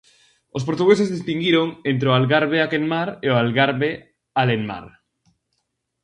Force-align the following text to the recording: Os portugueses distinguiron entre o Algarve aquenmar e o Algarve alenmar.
Os 0.57 0.65
portugueses 0.67 1.13
distinguiron 1.15 1.67
entre 1.91 2.07
o 2.09 2.15
Algarve 2.17 2.57
aquenmar 2.61 3.09
e 3.25 3.27
o 3.33 3.37
Algarve 3.41 3.89
alenmar. 4.41 4.85